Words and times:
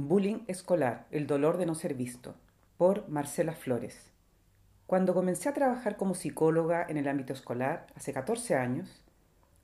Bullying 0.00 0.44
escolar, 0.46 1.08
el 1.10 1.26
dolor 1.26 1.56
de 1.56 1.66
no 1.66 1.74
ser 1.74 1.94
visto, 1.94 2.36
por 2.76 3.08
Marcela 3.08 3.54
Flores. 3.54 4.12
Cuando 4.86 5.12
comencé 5.12 5.48
a 5.48 5.54
trabajar 5.54 5.96
como 5.96 6.14
psicóloga 6.14 6.86
en 6.88 6.98
el 6.98 7.08
ámbito 7.08 7.32
escolar, 7.32 7.88
hace 7.96 8.12
14 8.12 8.54
años, 8.54 9.02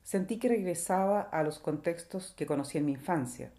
sentí 0.03 0.41
que 0.41 0.49
regresaba 0.49 1.21
a 1.21 1.45
los 1.45 1.61
contextos 1.61 2.35
que 2.37 2.47
conocí 2.47 2.79
en 2.79 2.87
mi 2.87 2.95
infancia. 2.95 3.53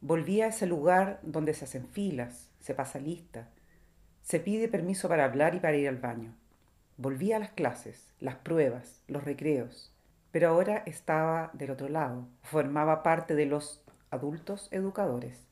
Volví 0.00 0.40
a 0.40 0.46
ese 0.46 0.64
lugar 0.64 1.20
donde 1.22 1.52
se 1.52 1.66
hacen 1.66 1.86
filas, 1.88 2.48
se 2.60 2.72
pasa 2.72 2.98
lista, 2.98 3.50
se 4.22 4.40
pide 4.40 4.66
permiso 4.66 5.10
para 5.10 5.26
hablar 5.26 5.54
y 5.54 5.60
para 5.60 5.76
ir 5.76 5.88
al 5.90 5.98
baño. 5.98 6.34
Volví 6.96 7.34
a 7.34 7.38
las 7.38 7.50
clases, 7.50 8.14
las 8.18 8.36
pruebas, 8.36 9.02
los 9.08 9.24
recreos, 9.24 9.92
pero 10.32 10.48
ahora 10.48 10.82
estaba 10.86 11.50
del 11.52 11.70
otro 11.70 11.90
lado, 11.90 12.26
formaba 12.44 13.02
parte 13.02 13.34
de 13.34 13.44
los 13.44 13.82
adultos 14.10 14.68
educadores. 14.70 15.49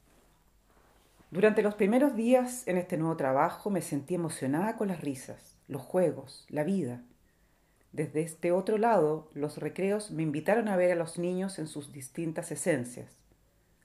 Durante 1.31 1.63
los 1.63 1.75
primeros 1.75 2.17
días 2.17 2.67
en 2.67 2.79
este 2.79 2.97
nuevo 2.97 3.19
trabajo 3.19 3.69
me 3.69 3.83
sentí 3.83 4.15
emocionada 4.15 4.77
con 4.77 4.89
las 4.89 5.03
risas, 5.03 5.59
los 5.69 5.83
juegos, 5.83 6.47
la 6.49 6.65
vida. 6.65 7.03
Desde 7.93 8.23
este 8.23 8.51
otro 8.51 8.79
lado, 8.79 9.29
los 9.35 9.59
recreos 9.59 10.11
me 10.11 10.23
invitaron 10.23 10.69
a 10.69 10.77
ver 10.77 10.91
a 10.91 10.95
los 10.95 11.19
niños 11.19 11.59
en 11.59 11.67
sus 11.67 11.93
distintas 11.93 12.51
esencias. 12.51 13.19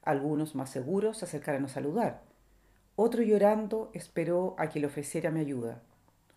Algunos 0.04 0.56
más 0.56 0.70
seguros 0.70 1.18
se 1.18 1.26
acercaron 1.26 1.66
a 1.66 1.68
saludar. 1.68 2.22
Otro 2.96 3.22
llorando 3.22 3.92
esperó 3.94 4.56
a 4.58 4.70
que 4.70 4.80
le 4.80 4.88
ofreciera 4.88 5.30
mi 5.30 5.42
ayuda. 5.42 5.82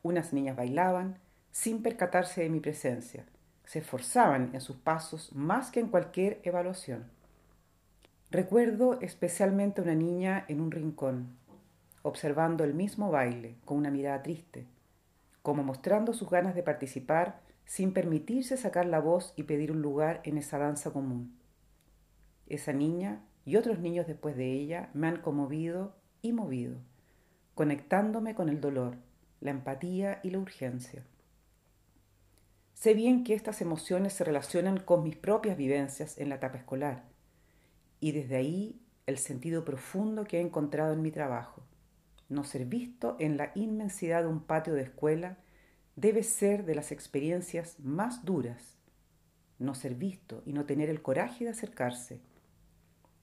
Unas 0.03 0.33
niñas 0.33 0.57
bailaban 0.57 1.21
sin 1.53 1.83
percatarse 1.83 2.43
de 2.43 2.49
mi 2.49 2.59
presencia. 2.59 3.27
Se 3.65 3.79
esforzaban 3.79 4.51
en 4.55 4.61
sus 4.61 4.77
pasos 4.77 5.33
más 5.33 5.71
que 5.71 5.79
en 5.79 5.89
cualquier 5.89 6.41
evaluación. 6.43 7.16
Recuerdo 8.33 8.99
especialmente 9.03 9.81
a 9.81 9.85
una 9.85 9.95
niña 9.95 10.45
en 10.49 10.61
un 10.61 10.73
rincón, 10.73 11.37
observando 12.03 12.65
el 12.65 12.75
mismo 12.75 13.13
baile, 13.13 13.55
con 13.65 13.79
una 13.79 13.93
mirada 13.93 14.25
triste, 14.25 14.67
como 15.43 15.63
mostrando 15.63 16.13
sus 16.13 16.29
ganas 16.29 16.57
de 16.57 16.65
participar 16.65 17.41
sin 17.67 17.93
permitirse 17.93 18.57
sacar 18.57 18.87
la 18.87 18.99
voz 18.99 19.33
y 19.37 19.45
pedir 19.45 19.71
un 19.71 19.81
lugar 19.81 20.23
en 20.25 20.39
esa 20.39 20.59
danza 20.59 20.91
común. 20.91 21.39
Esa 22.49 22.73
niña 22.73 23.23
y 23.45 23.55
otros 23.55 23.79
niños 23.79 24.09
después 24.09 24.37
de 24.37 24.51
ella 24.55 24.91
me 24.93 25.07
han 25.07 25.21
conmovido 25.21 25.95
y 26.21 26.33
movido, 26.33 26.79
conectándome 27.55 28.35
con 28.35 28.49
el 28.49 28.61
dolor, 28.61 28.97
la 29.41 29.53
empatía 29.53 30.19
y 30.25 30.31
la 30.31 30.41
urgencia. 30.41 31.05
Sé 32.75 32.93
bien 32.93 33.23
que 33.23 33.35
estas 33.35 33.61
emociones 33.61 34.15
se 34.15 34.25
relacionan 34.25 34.79
con 34.79 35.05
mis 35.05 35.17
propias 35.17 35.57
vivencias 35.57 36.19
en 36.19 36.29
la 36.29 36.35
etapa 36.35 36.59
escolar 36.59 37.16
y 38.01 38.13
desde 38.13 38.37
ahí 38.37 38.81
el 39.07 39.19
sentido 39.19 39.65
profundo 39.65 40.25
que 40.25 40.39
he 40.39 40.41
encontrado 40.41 40.93
en 40.93 41.03
mi 41.03 41.11
trabajo. 41.11 41.63
No 42.29 42.45
ser 42.45 42.67
visto 42.67 43.17
en 43.21 43.37
la 43.37 43.53
inmensidad 43.55 44.23
de 44.23 44.29
un 44.29 44.41
patio 44.41 44.75
de 44.75 44.83
escuela 44.83 45.39
debe 45.95 46.23
ser 46.23 46.65
de 46.65 46.75
las 46.75 46.93
experiencias 46.93 47.79
más 47.81 48.25
duras. 48.25 48.77
No 49.59 49.75
ser 49.75 49.95
visto 49.95 50.43
y 50.45 50.53
no 50.53 50.67
tener 50.67 50.91
el 50.91 51.03
coraje 51.03 51.45
de 51.45 51.51
acercarse. 51.51 52.21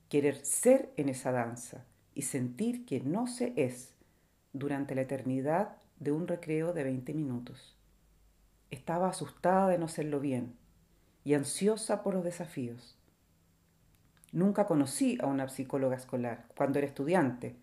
Querer 0.10 0.44
ser 0.46 0.92
en 0.98 1.10
esa 1.10 1.32
danza 1.32 1.86
y 2.16 2.24
sentir 2.24 2.86
que 2.86 3.02
no 3.02 3.28
se 3.28 3.54
es 3.58 3.94
durante 4.54 4.96
la 4.96 5.02
eternidad 5.02 5.78
de 6.00 6.12
un 6.12 6.28
recreo 6.28 6.74
de 6.74 6.84
20 6.84 7.14
minutos. 7.14 7.76
Estaba 8.72 9.10
asustada 9.10 9.68
de 9.68 9.78
no 9.78 9.88
serlo 9.88 10.20
bien 10.20 10.56
y 11.24 11.34
ansiosa 11.34 12.04
por 12.04 12.14
los 12.14 12.24
desafíos. 12.24 12.98
Nunca 14.34 14.66
conocí 14.68 15.18
a 15.22 15.28
una 15.28 15.48
psicóloga 15.48 15.96
escolar 15.96 16.48
cuando 16.58 16.80
era 16.80 16.88
estudiante. 16.88 17.56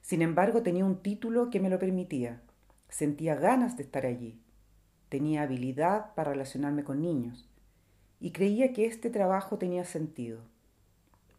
Sin 0.00 0.22
embargo, 0.22 0.62
tenía 0.62 0.84
un 0.84 1.02
título 1.02 1.48
que 1.50 1.60
me 1.60 1.70
lo 1.70 1.78
permitía. 1.78 2.42
Sentía 2.88 3.36
ganas 3.36 3.76
de 3.76 3.84
estar 3.84 4.04
allí. 4.04 4.40
Tenía 5.08 5.42
habilidad 5.42 6.14
para 6.14 6.32
relacionarme 6.32 6.82
con 6.82 7.00
niños. 7.00 7.48
Y 8.18 8.32
creía 8.32 8.72
que 8.72 8.86
este 8.86 9.10
trabajo 9.10 9.58
tenía 9.58 9.84
sentido. 9.84 10.40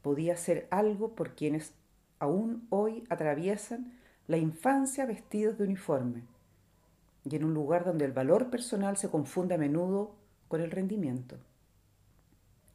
Podía 0.02 0.34
hacer 0.34 0.68
algo 0.70 1.16
por 1.16 1.36
quienes 1.36 1.74
aún 2.20 2.66
hoy 2.70 3.04
atraviesan 3.10 3.92
la 4.28 4.38
infancia 4.38 5.06
vestidos 5.06 5.58
de 5.58 5.66
uniforme 5.66 6.24
y 7.30 7.36
en 7.36 7.44
un 7.44 7.54
lugar 7.54 7.84
donde 7.84 8.06
el 8.06 8.14
valor 8.14 8.50
personal 8.50 8.98
se 8.98 9.10
confunde 9.10 9.56
a 9.56 9.58
menudo 9.58 10.16
con 10.48 10.62
el 10.62 10.72
rendimiento. 10.72 11.38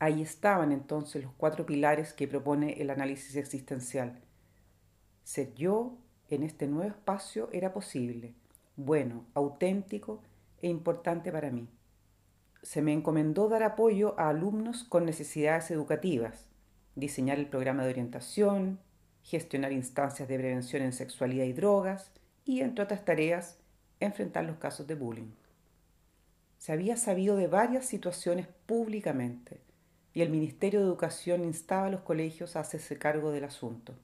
Ahí 0.03 0.21
estaban 0.21 0.73
entonces 0.73 1.23
los 1.23 1.33
cuatro 1.35 1.65
pilares 1.65 2.13
que 2.13 2.27
propone 2.27 2.73
el 2.83 2.91
análisis 2.91 3.37
existencial. 3.37 4.19
Ser 5.23 5.55
yo 5.55 5.97
en 6.29 6.43
este 6.43 6.67
nuevo 6.67 6.91
espacio 6.91 7.49
era 7.53 7.73
posible, 7.73 8.35
bueno, 8.75 9.27
auténtico 9.33 10.21
e 10.61 10.67
importante 10.67 11.31
para 11.31 11.53
mí. 11.53 11.69
Se 12.65 12.83
me 12.83 12.93
encomendó 12.93 13.49
dar 13.49 13.63
apoyo 13.63 14.19
a 14.19 14.29
alumnos 14.29 14.83
con 14.83 15.05
necesidades 15.05 15.71
educativas, 15.71 16.49
diseñar 16.97 17.39
el 17.39 17.47
programa 17.47 17.85
de 17.85 17.91
orientación, 17.91 18.81
gestionar 19.23 19.71
instancias 19.71 20.27
de 20.27 20.37
prevención 20.37 20.83
en 20.83 20.95
sexualidad 20.95 21.45
y 21.45 21.53
drogas 21.53 22.11
y, 22.45 22.63
entre 22.63 22.83
otras 22.83 23.05
tareas, 23.05 23.61
enfrentar 24.01 24.47
los 24.47 24.57
casos 24.57 24.89
de 24.89 24.97
bullying. 24.97 25.31
Se 26.59 26.73
había 26.73 26.97
sabido 26.97 27.37
de 27.37 27.47
varias 27.47 27.87
situaciones 27.87 28.49
públicamente, 28.67 29.61
y 30.15 30.23
el 30.23 30.31
Ministerio 30.31 30.81
de 30.81 30.87
Educación 30.87 31.45
instaba 31.45 31.87
a 31.87 31.91
los 31.91 32.03
colegios 32.03 32.57
a 32.57 32.61
hacerse 32.61 32.99
cargo 32.99 33.31
del 33.31 33.45
asunto. 33.45 33.95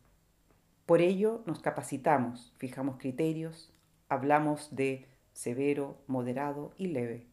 Por 0.86 1.00
ello 1.02 1.42
nos 1.44 1.60
capacitamos, 1.60 2.54
fijamos 2.56 2.96
criterios, 2.98 3.72
hablamos 4.08 4.74
de 4.74 5.06
severo, 5.32 5.98
moderado 6.06 6.72
y 6.78 6.86
leve. 6.86 7.26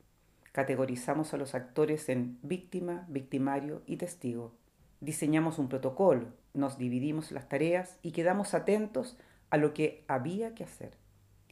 Categorizamos 0.52 1.34
a 1.34 1.38
los 1.38 1.56
actores 1.56 2.09
en 2.09 2.38
víctima, 2.41 3.06
victimario 3.08 3.81
y 3.85 3.97
testigo. 3.97 4.53
Diseñamos 5.00 5.58
un 5.58 5.69
protocolo, 5.69 6.28
nos 6.53 6.78
dividimos 6.78 7.31
las 7.31 7.47
tareas 7.47 7.97
y 8.02 8.12
quedamos 8.12 8.53
atentos 8.53 9.18
a 9.50 9.58
lo 9.58 9.74
que 9.74 10.03
había 10.08 10.53
que 10.53 10.64
hacer. 10.64 10.97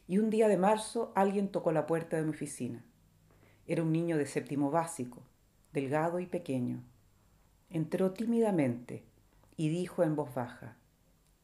Y 0.06 0.18
un 0.18 0.28
día 0.28 0.48
de 0.48 0.58
marzo 0.58 1.12
alguien 1.14 1.48
tocó 1.48 1.72
la 1.72 1.86
puerta 1.86 2.16
de 2.16 2.24
mi 2.24 2.30
oficina. 2.30 2.84
Era 3.66 3.82
un 3.82 3.92
niño 3.92 4.18
de 4.18 4.26
séptimo 4.26 4.70
básico, 4.70 5.22
delgado 5.72 6.20
y 6.20 6.26
pequeño, 6.26 6.82
Entró 7.70 8.12
tímidamente 8.12 9.04
y 9.56 9.68
dijo 9.68 10.02
en 10.02 10.16
voz 10.16 10.34
baja, 10.34 10.76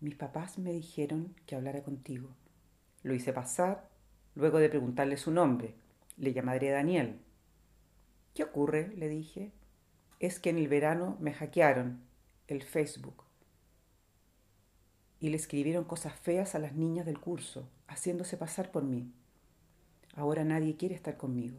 mis 0.00 0.14
papás 0.14 0.58
me 0.58 0.72
dijeron 0.72 1.34
que 1.46 1.56
hablara 1.56 1.82
contigo. 1.82 2.30
Lo 3.02 3.14
hice 3.14 3.32
pasar, 3.32 3.88
luego 4.34 4.58
de 4.58 4.68
preguntarle 4.68 5.16
su 5.16 5.30
nombre. 5.30 5.74
Le 6.16 6.32
llamaré 6.32 6.70
Daniel. 6.70 7.20
¿Qué 8.34 8.44
ocurre? 8.44 8.88
le 8.96 9.08
dije. 9.08 9.52
Es 10.18 10.38
que 10.38 10.50
en 10.50 10.58
el 10.58 10.68
verano 10.68 11.16
me 11.20 11.32
hackearon 11.32 12.00
el 12.46 12.62
Facebook 12.62 13.24
y 15.20 15.28
le 15.28 15.36
escribieron 15.36 15.84
cosas 15.84 16.14
feas 16.14 16.54
a 16.54 16.58
las 16.58 16.74
niñas 16.74 17.04
del 17.04 17.20
curso, 17.20 17.68
haciéndose 17.86 18.38
pasar 18.38 18.72
por 18.72 18.82
mí. 18.82 19.12
Ahora 20.14 20.44
nadie 20.44 20.76
quiere 20.76 20.94
estar 20.94 21.18
conmigo. 21.18 21.58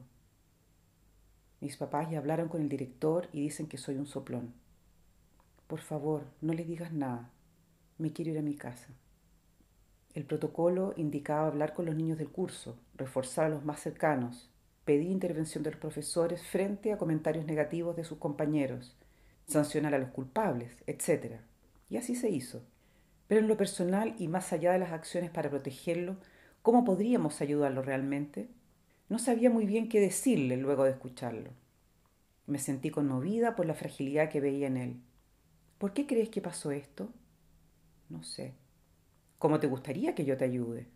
Mis 1.61 1.77
papás 1.77 2.09
ya 2.09 2.17
hablaron 2.17 2.49
con 2.49 2.61
el 2.61 2.69
director 2.69 3.29
y 3.31 3.39
dicen 3.39 3.67
que 3.67 3.77
soy 3.77 3.95
un 3.95 4.07
soplón. 4.07 4.53
Por 5.67 5.79
favor, 5.79 6.23
no 6.41 6.53
le 6.53 6.65
digas 6.65 6.91
nada. 6.91 7.29
Me 7.99 8.11
quiero 8.11 8.31
ir 8.31 8.39
a 8.39 8.41
mi 8.41 8.55
casa. 8.55 8.87
El 10.15 10.25
protocolo 10.25 10.93
indicaba 10.97 11.47
hablar 11.47 11.73
con 11.73 11.85
los 11.85 11.95
niños 11.95 12.17
del 12.17 12.29
curso, 12.29 12.77
reforzar 12.95 13.45
a 13.45 13.49
los 13.49 13.63
más 13.63 13.79
cercanos, 13.79 14.49
pedir 14.83 15.09
intervención 15.09 15.63
de 15.63 15.71
los 15.71 15.79
profesores 15.79 16.41
frente 16.41 16.91
a 16.91 16.97
comentarios 16.97 17.45
negativos 17.45 17.95
de 17.95 18.03
sus 18.03 18.17
compañeros, 18.17 18.97
sancionar 19.47 19.93
a 19.93 19.99
los 19.99 20.09
culpables, 20.09 20.75
etc. 20.87 21.41
Y 21.89 21.97
así 21.97 22.15
se 22.15 22.29
hizo. 22.29 22.63
Pero 23.27 23.39
en 23.39 23.47
lo 23.47 23.55
personal 23.55 24.15
y 24.17 24.27
más 24.27 24.51
allá 24.51 24.73
de 24.73 24.79
las 24.79 24.91
acciones 24.91 25.29
para 25.29 25.49
protegerlo, 25.49 26.17
¿cómo 26.63 26.83
podríamos 26.83 27.39
ayudarlo 27.39 27.83
realmente? 27.83 28.49
No 29.11 29.19
sabía 29.19 29.49
muy 29.49 29.65
bien 29.65 29.89
qué 29.89 29.99
decirle 29.99 30.55
luego 30.55 30.85
de 30.85 30.91
escucharlo. 30.91 31.51
Me 32.47 32.59
sentí 32.59 32.91
conmovida 32.91 33.57
por 33.57 33.65
la 33.65 33.73
fragilidad 33.73 34.29
que 34.29 34.39
veía 34.39 34.67
en 34.67 34.77
él. 34.77 35.01
¿Por 35.79 35.91
qué 35.91 36.07
crees 36.07 36.29
que 36.29 36.39
pasó 36.39 36.71
esto? 36.71 37.09
No 38.07 38.23
sé. 38.23 38.53
¿Cómo 39.37 39.59
te 39.59 39.67
gustaría 39.67 40.15
que 40.15 40.23
yo 40.23 40.37
te 40.37 40.45
ayude? 40.45 40.87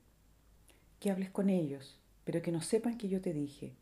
Que 1.02 1.12
hables 1.12 1.30
con 1.30 1.50
ellos, 1.50 2.00
pero 2.24 2.42
que 2.42 2.54
no 2.54 2.62
sepan 2.62 2.98
que 2.98 3.10
yo 3.10 3.20
te 3.20 3.34
dije. 3.34 3.74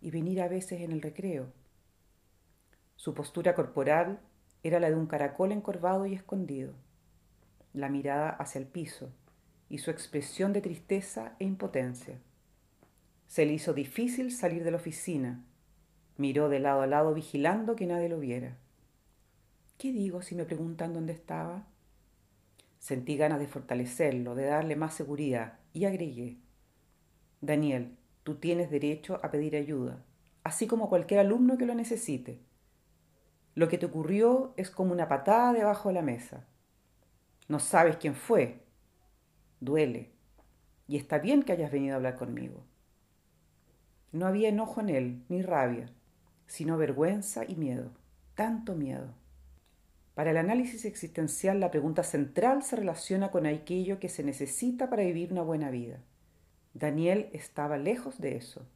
Y 0.00 0.12
venir 0.12 0.40
a 0.40 0.46
veces 0.46 0.82
en 0.82 0.92
el 0.92 1.02
recreo. 1.02 1.52
Su 2.94 3.14
postura 3.14 3.56
corporal 3.56 4.20
era 4.62 4.78
la 4.78 4.90
de 4.90 4.94
un 4.94 5.08
caracol 5.08 5.50
encorvado 5.50 6.06
y 6.06 6.14
escondido, 6.14 6.72
la 7.72 7.88
mirada 7.88 8.30
hacia 8.30 8.60
el 8.60 8.68
piso 8.68 9.10
y 9.68 9.78
su 9.78 9.90
expresión 9.90 10.52
de 10.52 10.60
tristeza 10.60 11.34
e 11.40 11.44
impotencia. 11.46 12.20
Se 13.28 13.44
le 13.44 13.52
hizo 13.52 13.74
difícil 13.74 14.32
salir 14.32 14.64
de 14.64 14.70
la 14.70 14.78
oficina. 14.78 15.44
Miró 16.16 16.48
de 16.48 16.58
lado 16.58 16.80
a 16.80 16.86
lado 16.86 17.14
vigilando 17.14 17.76
que 17.76 17.86
nadie 17.86 18.08
lo 18.08 18.18
viera. 18.18 18.56
¿Qué 19.76 19.92
digo 19.92 20.22
si 20.22 20.34
me 20.34 20.44
preguntan 20.44 20.94
dónde 20.94 21.12
estaba? 21.12 21.66
Sentí 22.78 23.16
ganas 23.16 23.38
de 23.38 23.46
fortalecerlo, 23.46 24.34
de 24.34 24.46
darle 24.46 24.76
más 24.76 24.94
seguridad, 24.94 25.58
y 25.72 25.84
agregué, 25.84 26.38
Daniel, 27.40 27.96
tú 28.24 28.36
tienes 28.36 28.70
derecho 28.70 29.20
a 29.22 29.30
pedir 29.30 29.54
ayuda, 29.56 30.04
así 30.42 30.66
como 30.66 30.88
cualquier 30.88 31.20
alumno 31.20 31.58
que 31.58 31.66
lo 31.66 31.74
necesite. 31.74 32.40
Lo 33.54 33.68
que 33.68 33.76
te 33.76 33.86
ocurrió 33.86 34.54
es 34.56 34.70
como 34.70 34.92
una 34.92 35.06
patada 35.06 35.52
debajo 35.52 35.90
de 35.90 35.94
la 35.96 36.02
mesa. 36.02 36.46
No 37.46 37.58
sabes 37.58 37.98
quién 37.98 38.14
fue. 38.14 38.64
Duele. 39.60 40.12
Y 40.86 40.96
está 40.96 41.18
bien 41.18 41.42
que 41.42 41.52
hayas 41.52 41.70
venido 41.70 41.92
a 41.94 41.96
hablar 41.96 42.16
conmigo. 42.16 42.64
No 44.12 44.26
había 44.26 44.48
enojo 44.48 44.80
en 44.80 44.88
él, 44.88 45.22
ni 45.28 45.42
rabia, 45.42 45.90
sino 46.46 46.78
vergüenza 46.78 47.44
y 47.46 47.56
miedo. 47.56 47.90
Tanto 48.34 48.74
miedo. 48.74 49.12
Para 50.14 50.30
el 50.30 50.36
análisis 50.36 50.84
existencial, 50.84 51.60
la 51.60 51.70
pregunta 51.70 52.02
central 52.02 52.62
se 52.62 52.76
relaciona 52.76 53.30
con 53.30 53.46
aquello 53.46 54.00
que 54.00 54.08
se 54.08 54.24
necesita 54.24 54.90
para 54.90 55.04
vivir 55.04 55.30
una 55.30 55.42
buena 55.42 55.70
vida. 55.70 56.00
Daniel 56.74 57.28
estaba 57.32 57.76
lejos 57.76 58.20
de 58.20 58.36
eso. 58.36 58.66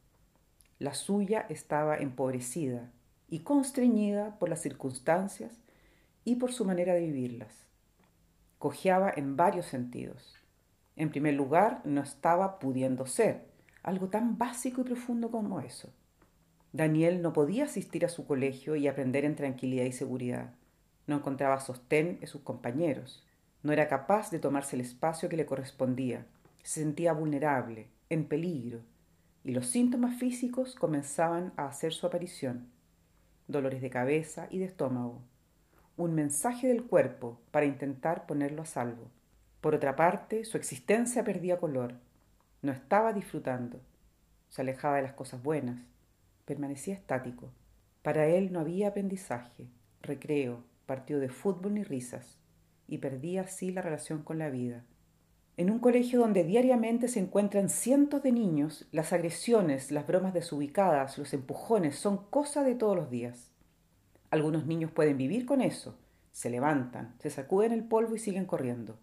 La 0.79 0.93
suya 0.93 1.45
estaba 1.49 1.97
empobrecida 1.97 2.91
y 3.29 3.39
constreñida 3.39 4.37
por 4.39 4.49
las 4.49 4.61
circunstancias 4.61 5.51
y 6.23 6.35
por 6.35 6.53
su 6.53 6.65
manera 6.65 6.93
de 6.93 7.01
vivirlas. 7.01 7.65
Cojeaba 8.59 9.11
en 9.15 9.35
varios 9.35 9.65
sentidos. 9.65 10.35
En 10.95 11.09
primer 11.09 11.33
lugar, 11.33 11.81
no 11.85 12.01
estaba 12.01 12.59
pudiendo 12.59 13.05
ser, 13.05 13.52
algo 13.83 14.07
tan 14.07 14.37
básico 14.37 14.81
y 14.81 14.85
profundo 14.85 15.29
como 15.29 15.59
eso. 15.59 15.89
Daniel 16.71 17.21
no 17.21 17.33
podía 17.33 17.65
asistir 17.65 18.05
a 18.05 18.09
su 18.09 18.25
colegio 18.25 18.75
y 18.75 18.87
aprender 18.87 19.25
en 19.25 19.35
tranquilidad 19.35 19.85
y 19.85 19.91
seguridad. 19.91 20.55
No 21.05 21.17
encontraba 21.17 21.59
sostén 21.59 22.17
en 22.21 22.27
sus 22.27 22.41
compañeros. 22.41 23.23
No 23.61 23.71
era 23.73 23.87
capaz 23.87 24.31
de 24.31 24.39
tomarse 24.39 24.75
el 24.75 24.81
espacio 24.81 25.29
que 25.29 25.37
le 25.37 25.45
correspondía. 25.45 26.25
Se 26.63 26.79
sentía 26.81 27.13
vulnerable, 27.13 27.89
en 28.09 28.25
peligro, 28.25 28.79
y 29.43 29.51
los 29.51 29.67
síntomas 29.67 30.17
físicos 30.17 30.75
comenzaban 30.75 31.53
a 31.57 31.67
hacer 31.67 31.93
su 31.93 32.07
aparición. 32.07 32.69
Dolores 33.47 33.81
de 33.81 33.89
cabeza 33.89 34.47
y 34.49 34.59
de 34.59 34.65
estómago. 34.65 35.21
Un 35.97 36.15
mensaje 36.15 36.67
del 36.67 36.85
cuerpo 36.85 37.39
para 37.51 37.65
intentar 37.65 38.25
ponerlo 38.25 38.61
a 38.61 38.65
salvo. 38.65 39.11
Por 39.61 39.75
otra 39.75 39.95
parte, 39.95 40.45
su 40.45 40.57
existencia 40.57 41.23
perdía 41.23 41.59
color. 41.59 41.95
No 42.63 42.71
estaba 42.71 43.11
disfrutando. 43.11 43.81
Se 44.47 44.61
alejaba 44.61 44.95
de 44.95 45.01
las 45.01 45.13
cosas 45.13 45.43
buenas. 45.43 45.81
Permanecía 46.45 46.93
estático. 46.93 47.51
Para 48.01 48.27
él 48.27 48.53
no 48.53 48.61
había 48.61 48.87
aprendizaje, 48.87 49.67
recreo, 50.01 50.63
partido 50.85 51.19
de 51.19 51.27
fútbol 51.27 51.73
ni 51.73 51.83
risas, 51.83 52.37
y 52.87 52.99
perdía 52.99 53.41
así 53.41 53.71
la 53.71 53.81
relación 53.81 54.23
con 54.23 54.39
la 54.39 54.49
vida. 54.49 54.85
En 55.57 55.71
un 55.71 55.79
colegio 55.79 56.19
donde 56.19 56.45
diariamente 56.45 57.09
se 57.09 57.19
encuentran 57.19 57.67
cientos 57.67 58.23
de 58.23 58.31
niños, 58.31 58.87
las 58.93 59.11
agresiones, 59.11 59.91
las 59.91 60.07
bromas 60.07 60.33
desubicadas, 60.33 61.17
los 61.17 61.33
empujones 61.33 61.97
son 61.97 62.25
cosa 62.29 62.63
de 62.63 62.75
todos 62.75 62.95
los 62.95 63.11
días. 63.11 63.51
Algunos 64.31 64.65
niños 64.65 64.89
pueden 64.89 65.17
vivir 65.17 65.45
con 65.45 65.59
eso, 65.59 65.97
se 66.31 66.49
levantan, 66.49 67.13
se 67.19 67.29
sacuden 67.29 67.73
el 67.73 67.83
polvo 67.83 68.15
y 68.15 68.19
siguen 68.19 68.45
corriendo. 68.45 68.97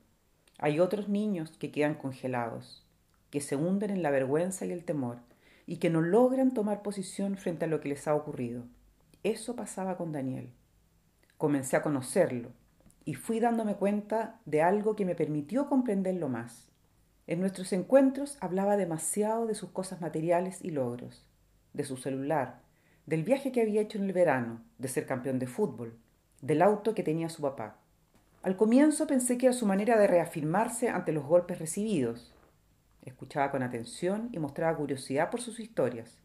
Hay 0.59 0.81
otros 0.81 1.11
niños 1.11 1.51
que 1.59 1.71
quedan 1.71 1.95
congelados, 1.95 2.87
que 3.31 3.41
se 3.41 3.57
hunden 3.57 3.91
en 3.91 4.03
la 4.03 4.11
vergüenza 4.11 4.67
y 4.67 4.73
el 4.73 4.85
temor, 4.85 5.19
y 5.67 5.77
que 5.77 5.91
no 5.91 6.01
logran 6.01 6.53
tomar 6.53 6.83
posición 6.83 7.37
frente 7.37 7.65
a 7.65 7.69
lo 7.69 7.81
que 7.81 7.89
les 7.89 8.09
ha 8.09 8.15
ocurrido. 8.15 8.65
Eso 9.23 9.55
pasaba 9.55 9.97
con 9.97 10.13
Daniel. 10.13 10.51
Comencé 11.39 11.77
a 11.77 11.83
conocerlo, 11.83 12.51
y 13.05 13.15
fui 13.15 13.41
dándome 13.41 13.77
cuenta 13.77 14.41
de 14.45 14.63
algo 14.63 14.97
que 14.97 15.05
me 15.05 15.15
permitió 15.15 15.69
comprenderlo 15.69 16.29
más. 16.29 16.69
En 17.27 17.41
nuestros 17.41 17.73
encuentros 17.73 18.37
hablaba 18.41 18.77
demasiado 18.77 19.47
de 19.47 19.55
sus 19.55 19.71
cosas 19.71 20.01
materiales 20.01 20.59
y 20.63 20.71
logros, 20.71 21.25
de 21.73 21.85
su 21.85 21.97
celular, 21.97 22.61
del 23.07 23.23
viaje 23.23 23.53
que 23.53 23.63
había 23.63 23.81
hecho 23.81 23.99
en 23.99 24.05
el 24.05 24.13
verano, 24.13 24.63
de 24.79 24.89
ser 24.89 25.07
campeón 25.07 25.39
de 25.39 25.47
fútbol, 25.47 25.97
del 26.43 26.63
auto 26.63 26.95
que 26.95 27.03
tenía 27.03 27.29
su 27.29 27.43
papá. 27.43 27.77
Al 28.43 28.57
comienzo 28.57 29.07
pensé 29.07 29.37
que 29.37 29.47
era 29.47 29.53
su 29.53 29.67
manera 29.67 29.99
de 29.99 30.07
reafirmarse 30.07 30.89
ante 30.89 31.13
los 31.13 31.25
golpes 31.25 31.59
recibidos, 31.59 32.33
Escuchaba 33.03 33.51
con 33.51 33.63
atención 33.63 34.29
y 34.33 34.39
mostraba 34.39 34.77
curiosidad 34.77 35.31
por 35.31 35.41
sus 35.41 35.61
historias. 35.61 36.19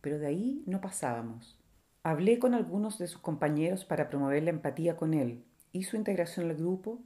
Pero 0.00 0.18
de 0.18 0.26
ahí 0.26 0.62
no 0.66 0.80
pasábamos. 0.80 1.58
Hablé 2.02 2.38
con 2.38 2.54
algunos 2.54 2.98
de 2.98 3.08
sus 3.08 3.20
compañeros 3.20 3.84
para 3.84 4.08
promover 4.08 4.42
la 4.42 4.50
empatía 4.50 4.96
con 4.96 5.12
él 5.14 5.44
y 5.72 5.82
su 5.82 5.96
integración 5.96 6.48
al 6.48 6.56
grupo, 6.56 7.00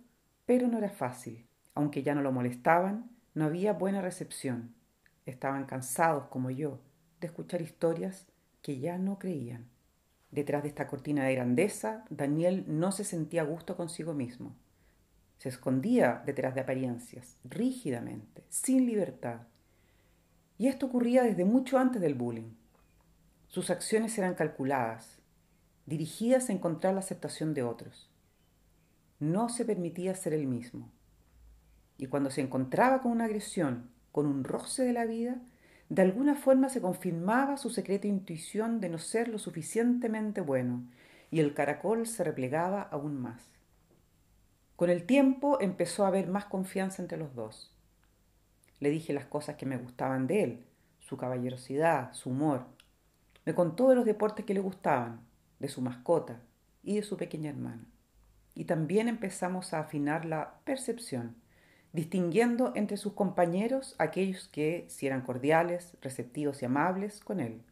pero 0.47 0.69
no 0.69 0.79
era 0.79 0.91
fácil. 0.91 1.47
Aunque 1.75 2.03
ya 2.03 2.15
no 2.15 2.23
lo 2.23 2.33
molestaban, 2.33 3.11
no 3.35 3.47
había 3.47 3.73
buena 3.73 4.03
recepción. 4.03 4.75
Estaban 5.25 5.65
cansados, 5.65 6.27
como 6.27 6.51
yo, 6.51 6.81
de 7.21 7.29
escuchar 7.29 7.63
historias 7.63 8.27
que 8.61 8.79
ya 8.79 8.99
no 8.99 9.19
creían. 9.19 9.69
Detrás 10.31 10.63
de 10.63 10.69
esta 10.69 10.87
cortina 10.87 11.25
de 11.25 11.35
grandeza, 11.35 12.05
Daniel 12.11 12.65
no 12.67 12.93
se 12.93 13.05
sentía 13.05 13.43
a 13.43 13.45
gusto 13.45 13.77
consigo 13.77 14.15
mismo. 14.15 14.55
Se 15.43 15.49
escondía 15.49 16.23
detrás 16.25 16.55
de 16.55 16.61
apariencias, 16.61 17.37
rígidamente, 17.43 18.45
sin 18.49 18.87
libertad. 18.87 19.41
Y 20.57 20.69
esto 20.69 20.87
ocurría 20.87 21.25
desde 21.25 21.45
mucho 21.45 21.79
antes 21.79 22.01
del 22.01 22.15
bullying. 22.15 22.53
Sus 23.49 23.69
acciones 23.69 24.17
eran 24.19 24.37
calculadas, 24.37 25.19
dirigidas 25.85 26.49
a 26.49 26.53
encontrar 26.53 26.95
la 26.95 27.01
aceptación 27.01 27.55
de 27.55 27.65
otros. 27.65 28.09
No 29.19 29.49
se 29.49 29.65
permitía 29.65 30.15
ser 30.15 30.33
el 30.33 30.47
mismo. 30.47 30.93
Y 31.99 32.07
cuando 32.07 32.31
se 32.31 32.41
encontraba 32.41 33.01
con 33.01 33.11
una 33.11 33.25
agresión, 33.25 33.91
con 34.13 34.27
un 34.27 34.45
roce 34.45 34.85
de 34.85 34.93
la 34.93 35.07
vida, 35.07 35.43
de 35.89 36.03
alguna 36.03 36.37
forma 36.37 36.69
se 36.69 36.81
confirmaba 36.81 37.57
su 37.57 37.69
secreta 37.69 38.07
intuición 38.07 38.79
de 38.79 38.91
no 38.91 38.99
ser 38.99 39.27
lo 39.27 39.41
suficientemente 39.41 40.41
bueno, 40.41 40.85
y 41.33 41.41
el 41.41 41.53
caracol 41.53 42.07
se 42.07 42.23
replegaba 42.23 42.83
aún 42.83 43.21
más. 43.21 43.52
Con 44.77 44.91
el 44.91 45.05
tiempo 45.05 45.61
empezó 45.61 46.05
a 46.05 46.09
haber 46.09 46.29
más 46.29 46.47
confianza 46.47 47.03
entre 47.03 47.19
los 47.19 47.35
dos. 47.35 47.73
Le 48.81 48.91
dije 48.91 49.13
las 49.13 49.27
cosas 49.27 49.57
que 49.57 49.67
me 49.67 49.77
gustaban 49.77 50.27
de 50.27 50.43
él, 50.43 50.67
su 50.99 51.17
caballerosidad, 51.17 52.13
su 52.15 52.31
humor. 52.31 52.67
Me 53.45 53.55
contó 53.55 53.89
de 53.89 53.95
los 53.95 54.05
deportes 54.05 54.45
que 54.45 54.55
le 54.55 54.61
gustaban, 54.61 55.21
de 55.59 55.69
su 55.69 55.81
mascota 55.83 56.41
y 56.83 56.97
de 56.97 57.03
su 57.03 57.17
pequeña 57.17 57.51
hermana. 57.51 57.87
Y 58.55 58.65
también 58.65 59.09
empezamos 59.09 59.73
a 59.73 59.81
afinar 59.81 60.25
la 60.25 60.61
percepción, 60.65 61.37
distinguiendo 61.93 62.73
entre 62.75 62.97
sus 62.97 63.13
compañeros 63.13 63.95
aquellos 63.99 64.49
que 64.49 64.87
si 64.89 65.07
eran 65.07 65.23
cordiales, 65.23 65.97
receptivos 66.01 66.63
y 66.63 66.65
amables 66.65 67.21
con 67.21 67.41
él. 67.41 67.63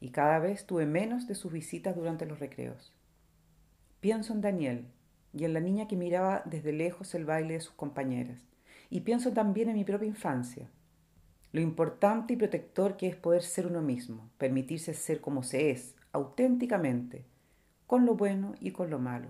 Y 0.00 0.10
cada 0.10 0.38
vez 0.38 0.66
tuve 0.66 0.86
menos 0.86 1.26
de 1.26 1.34
sus 1.34 1.52
visitas 1.52 1.96
durante 1.96 2.26
los 2.26 2.38
recreos. 2.38 2.92
Pienso 4.00 4.32
en 4.32 4.40
Daniel, 4.40 4.86
y 5.32 5.44
en 5.44 5.54
la 5.54 5.60
niña 5.60 5.88
que 5.88 5.96
miraba 5.96 6.42
desde 6.44 6.72
lejos 6.72 7.14
el 7.14 7.24
baile 7.24 7.54
de 7.54 7.60
sus 7.60 7.74
compañeras. 7.74 8.40
Y 8.90 9.00
pienso 9.00 9.32
también 9.32 9.68
en 9.68 9.76
mi 9.76 9.84
propia 9.84 10.08
infancia. 10.08 10.68
Lo 11.52 11.60
importante 11.60 12.34
y 12.34 12.36
protector 12.36 12.96
que 12.96 13.08
es 13.08 13.16
poder 13.16 13.42
ser 13.42 13.66
uno 13.66 13.82
mismo, 13.82 14.30
permitirse 14.38 14.94
ser 14.94 15.20
como 15.20 15.42
se 15.42 15.70
es, 15.70 15.94
auténticamente, 16.12 17.24
con 17.86 18.06
lo 18.06 18.14
bueno 18.14 18.54
y 18.60 18.70
con 18.70 18.90
lo 18.90 18.98
malo. 18.98 19.28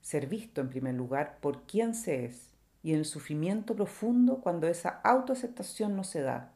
Ser 0.00 0.26
visto 0.26 0.60
en 0.60 0.70
primer 0.70 0.94
lugar 0.94 1.38
por 1.40 1.62
quien 1.62 1.94
se 1.94 2.24
es 2.24 2.50
y 2.82 2.92
en 2.92 2.98
el 2.98 3.04
sufrimiento 3.04 3.76
profundo 3.76 4.40
cuando 4.40 4.66
esa 4.66 5.00
autoaceptación 5.04 5.94
no 5.94 6.04
se 6.04 6.22
da, 6.22 6.52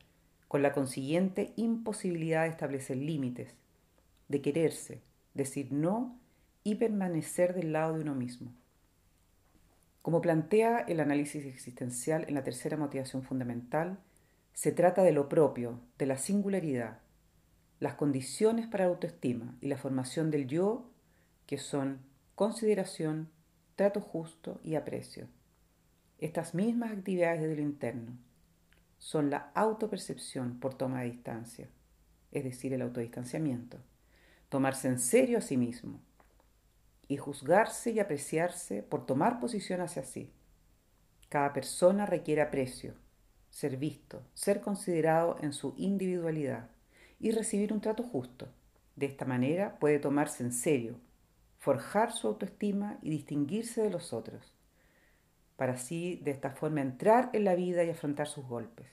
con 0.48 0.62
la 0.62 0.72
consiguiente 0.72 1.52
imposibilidad 1.56 2.42
de 2.42 2.48
establecer 2.48 2.96
límites, 2.96 3.54
de 4.28 4.40
quererse, 4.40 5.02
decir 5.34 5.72
no 5.72 6.18
y 6.64 6.76
permanecer 6.76 7.54
del 7.54 7.72
lado 7.72 7.94
de 7.94 8.00
uno 8.00 8.14
mismo. 8.14 8.52
Como 10.06 10.20
plantea 10.20 10.78
el 10.86 11.00
análisis 11.00 11.44
existencial 11.44 12.26
en 12.28 12.36
la 12.36 12.44
tercera 12.44 12.76
motivación 12.76 13.24
fundamental, 13.24 13.98
se 14.52 14.70
trata 14.70 15.02
de 15.02 15.10
lo 15.10 15.28
propio, 15.28 15.80
de 15.98 16.06
la 16.06 16.16
singularidad, 16.16 17.00
las 17.80 17.94
condiciones 17.94 18.68
para 18.68 18.84
la 18.84 18.90
autoestima 18.90 19.56
y 19.60 19.66
la 19.66 19.78
formación 19.78 20.30
del 20.30 20.46
yo, 20.46 20.88
que 21.46 21.58
son 21.58 21.98
consideración, 22.36 23.30
trato 23.74 24.00
justo 24.00 24.60
y 24.62 24.76
aprecio. 24.76 25.26
Estas 26.20 26.54
mismas 26.54 26.92
actividades 26.92 27.40
desde 27.40 27.56
lo 27.56 27.62
interno 27.62 28.16
son 28.98 29.28
la 29.28 29.50
autopercepción 29.56 30.60
por 30.60 30.74
toma 30.74 31.00
de 31.00 31.10
distancia, 31.10 31.68
es 32.30 32.44
decir, 32.44 32.72
el 32.72 32.82
autodistanciamiento, 32.82 33.78
tomarse 34.50 34.86
en 34.86 35.00
serio 35.00 35.38
a 35.38 35.40
sí 35.40 35.56
mismo, 35.56 36.00
y 37.08 37.16
juzgarse 37.16 37.92
y 37.92 38.00
apreciarse 38.00 38.82
por 38.82 39.06
tomar 39.06 39.40
posición 39.40 39.80
hacia 39.80 40.04
sí. 40.04 40.32
Cada 41.28 41.52
persona 41.52 42.06
requiere 42.06 42.42
aprecio, 42.42 42.94
ser 43.50 43.76
visto, 43.76 44.22
ser 44.34 44.60
considerado 44.60 45.36
en 45.40 45.52
su 45.52 45.74
individualidad 45.76 46.70
y 47.18 47.30
recibir 47.30 47.72
un 47.72 47.80
trato 47.80 48.02
justo. 48.02 48.48
De 48.96 49.06
esta 49.06 49.24
manera 49.24 49.78
puede 49.78 49.98
tomarse 49.98 50.42
en 50.42 50.52
serio, 50.52 51.00
forjar 51.58 52.12
su 52.12 52.28
autoestima 52.28 52.98
y 53.02 53.10
distinguirse 53.10 53.82
de 53.82 53.90
los 53.90 54.12
otros. 54.12 54.52
para 55.56 55.72
así 55.72 56.20
de 56.22 56.32
esta 56.32 56.50
forma 56.50 56.82
entrar 56.82 57.30
en 57.32 57.44
la 57.44 57.54
vida 57.54 57.82
y 57.82 57.90
afrontar 57.90 58.28
sus 58.28 58.46
golpes. 58.46 58.86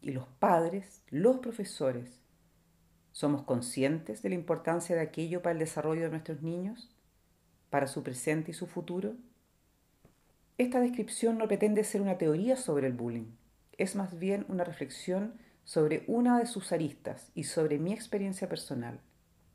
Y 0.00 0.12
los 0.12 0.28
padres, 0.38 1.02
los 1.10 1.38
profesores, 1.38 2.22
¿somos 3.16 3.44
conscientes 3.44 4.20
de 4.20 4.28
la 4.28 4.34
importancia 4.34 4.94
de 4.94 5.00
aquello 5.00 5.40
para 5.40 5.54
el 5.54 5.58
desarrollo 5.58 6.02
de 6.02 6.10
nuestros 6.10 6.42
niños, 6.42 6.90
para 7.70 7.86
su 7.86 8.02
presente 8.02 8.50
y 8.50 8.54
su 8.54 8.66
futuro? 8.66 9.14
Esta 10.58 10.80
descripción 10.80 11.38
no 11.38 11.48
pretende 11.48 11.82
ser 11.82 12.02
una 12.02 12.18
teoría 12.18 12.58
sobre 12.58 12.88
el 12.88 12.92
bullying, 12.92 13.30
es 13.78 13.96
más 13.96 14.18
bien 14.18 14.44
una 14.50 14.64
reflexión 14.64 15.32
sobre 15.64 16.04
una 16.08 16.38
de 16.38 16.44
sus 16.44 16.72
aristas 16.72 17.30
y 17.34 17.44
sobre 17.44 17.78
mi 17.78 17.94
experiencia 17.94 18.50
personal. 18.50 19.00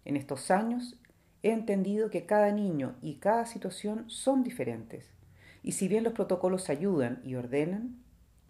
En 0.06 0.18
estos 0.18 0.50
años 0.50 1.00
he 1.44 1.51
entendido 1.51 2.10
que 2.10 2.25
cada 2.25 2.51
niño 2.51 2.96
y 3.03 3.18
cada 3.18 3.46
situación 3.46 4.10
son 4.10 4.41
diferentes. 4.44 5.12
Y 5.62 5.74
si 5.74 5.88
bien 5.88 6.03
los 6.03 6.13
protocolos 6.13 6.72
ayudan 6.72 7.22
y 7.24 7.36
ordenan, 7.36 8.01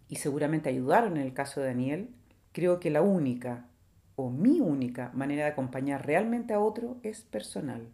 y 0.07 0.15
seguramente 0.15 0.69
ayudaron 0.69 1.17
en 1.17 1.23
el 1.23 1.33
caso 1.33 1.59
de 1.59 1.67
Daniel, 1.67 2.15
creo 2.53 2.79
que 2.79 2.89
la 2.89 3.01
única 3.01 3.67
o 4.15 4.29
mi 4.29 4.59
única 4.59 5.11
manera 5.13 5.45
de 5.45 5.51
acompañar 5.51 6.05
realmente 6.05 6.53
a 6.53 6.59
otro 6.59 6.97
es 7.03 7.21
personal. 7.21 7.87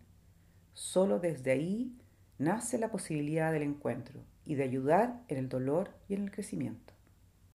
Solo 0.73 1.19
desde 1.19 1.51
ahí 1.51 1.95
nace 2.37 2.77
la 2.77 2.91
posibilidad 2.91 3.51
del 3.51 3.63
encuentro 3.63 4.21
y 4.45 4.55
de 4.55 4.63
ayudar 4.63 5.21
en 5.27 5.37
el 5.37 5.49
dolor 5.49 5.91
y 6.07 6.15
en 6.15 6.23
el 6.23 6.31
crecimiento. 6.31 6.86